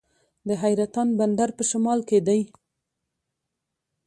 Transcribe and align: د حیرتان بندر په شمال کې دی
د 0.47 0.49
حیرتان 0.61 1.07
بندر 1.19 1.49
په 1.57 1.63
شمال 1.69 1.99
کې 2.09 2.19
دی 2.27 2.41